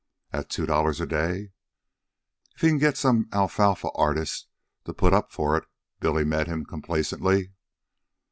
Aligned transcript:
"At 0.33 0.49
two 0.49 0.65
dollars 0.65 0.99
a 0.99 1.05
day?" 1.05 1.51
"If 2.55 2.61
he 2.61 2.69
can 2.69 2.79
get 2.79 2.97
some 2.97 3.29
alfalfa 3.31 3.91
artist 3.93 4.47
to 4.85 4.95
put 4.95 5.13
up 5.13 5.31
for 5.31 5.55
it," 5.55 5.65
Billy 5.99 6.25
met 6.25 6.47
him 6.47 6.65
complacently. 6.65 7.51